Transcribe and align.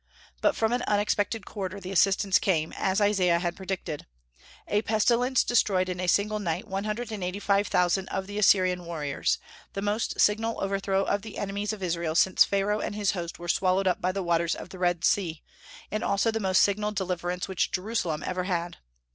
But 0.41 0.55
from 0.55 0.73
an 0.73 0.81
unexpected 0.87 1.45
quarter 1.45 1.79
the 1.79 1.91
assistance 1.91 2.39
came, 2.39 2.73
as 2.75 2.99
Isaiah 2.99 3.37
had 3.37 3.55
predicted. 3.55 4.07
A 4.67 4.81
pestilence 4.81 5.43
destroyed 5.43 5.89
in 5.89 5.99
a 5.99 6.07
single 6.07 6.39
night 6.39 6.67
one 6.67 6.85
hundred 6.85 7.11
and 7.11 7.23
eighty 7.23 7.37
five 7.37 7.67
thousand 7.67 8.07
of 8.07 8.25
the 8.25 8.39
Assyrian 8.39 8.85
warriors, 8.87 9.37
the 9.73 9.81
most 9.83 10.19
signal 10.19 10.57
overthrow 10.59 11.03
of 11.03 11.21
the 11.21 11.37
enemies 11.37 11.71
of 11.71 11.83
Israel 11.83 12.15
since 12.15 12.43
Pharaoh 12.43 12.79
and 12.79 12.95
his 12.95 13.11
host 13.11 13.37
were 13.37 13.47
swallowed 13.47 13.85
up 13.87 14.01
by 14.01 14.11
the 14.11 14.23
waters 14.23 14.55
of 14.55 14.69
the 14.69 14.79
Red 14.79 15.05
Sea, 15.05 15.43
and 15.91 16.03
also 16.03 16.31
the 16.31 16.39
most 16.39 16.63
signal 16.63 16.91
deliverance 16.91 17.47
which 17.47 17.69
Jerusalem 17.69 18.23
ever 18.25 18.45
had. 18.45 18.77